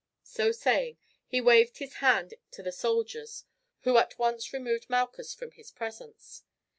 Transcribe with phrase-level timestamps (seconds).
[0.23, 0.97] So saying
[1.27, 3.45] he waved his hand to the soldiers,
[3.81, 6.41] who at once removed Malchus from his presence.